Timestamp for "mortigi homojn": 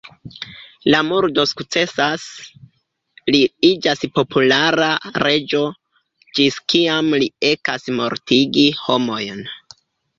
8.03-9.51